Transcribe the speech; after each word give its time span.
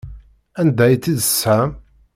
Anda 0.59 0.83
ay 0.85 0.95
tt-id-tesɣam? 0.97 1.71